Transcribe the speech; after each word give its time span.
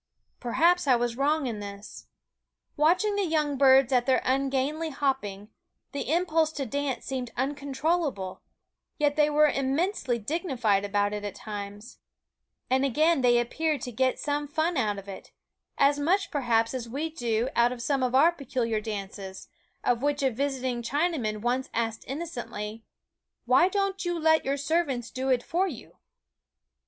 Perhaps 0.39 0.87
I 0.87 0.95
was 0.95 1.15
wrong 1.15 1.45
in 1.45 1.59
this. 1.59 2.07
Watching 2.75 3.15
the 3.15 3.23
young 3.23 3.55
birds 3.55 3.93
at 3.93 4.07
their 4.07 4.23
ungainly 4.25 4.89
hopping, 4.89 5.49
the 5.91 6.11
impulse 6.11 6.51
to 6.53 6.65
dance 6.65 7.05
seemed 7.05 7.29
uncontrollable; 7.37 8.41
yet 8.97 9.15
they 9.15 9.29
were 9.29 9.45
immensely 9.45 10.17
dignified 10.17 10.83
about 10.83 11.13
it 11.13 11.23
at 11.23 11.35
times; 11.35 11.99
and 12.67 12.83
again 12.83 13.21
they 13.21 13.37
appeared 13.37 13.81
to 13.81 13.91
get 13.91 14.17
some 14.17 14.47
fun 14.47 14.75
out 14.75 14.97
of 14.97 15.07
it 15.07 15.33
as 15.77 15.99
much, 15.99 16.31
perhaps, 16.31 16.73
as 16.73 16.85
THE 16.85 16.89
WOODS 16.89 16.93
* 16.93 16.93
we 17.03 17.09
do 17.11 17.49
out 17.55 17.71
of 17.71 17.79
some 17.83 18.01
of 18.01 18.15
our 18.15 18.31
peculiar 18.31 18.81
dances, 18.81 19.49
of 19.83 20.01
199 20.01 20.05
which 20.07 20.23
a 20.23 20.35
visiting 20.35 20.81
Chinaman 20.81 21.41
once 21.43 21.69
asked 21.75 22.07
inno 22.07 22.23
^,, 22.23 22.23
cently:" 22.23 22.81
Why 23.45 23.69
don't 23.69 24.03
you 24.03 24.17
let 24.19 24.45
your 24.45 24.57
servants 24.57 25.11
do 25.11 25.25
*^Keen 25.25 25.29
Eyed 25.29 25.33
it 25.41 25.43
for 25.43 25.67
you 25.67 25.97